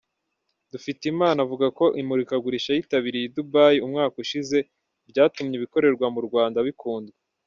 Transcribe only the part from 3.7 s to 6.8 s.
umwaka ushize ryatumye ibikorerwa mu Rwanda